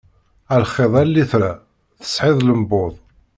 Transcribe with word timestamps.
A 0.53 0.55
lxiṛ, 0.63 0.93
a 1.01 1.03
litra, 1.13 1.51
tesɛiḍ 1.99 2.37
llembuḍ! 2.43 2.93